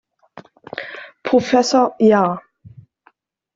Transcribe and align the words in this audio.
Professor 1.21 1.93
Ja. 1.99 2.41